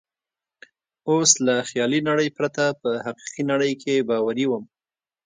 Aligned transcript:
اوس 1.09 1.31
له 1.45 1.55
خیالي 1.69 1.99
نړۍ 2.09 2.29
پرته 2.37 2.63
په 2.81 2.89
حقیقي 3.05 3.43
نړۍ 3.51 3.73
کې 3.81 4.05
باوري 4.09 4.45
وم. 4.47 4.63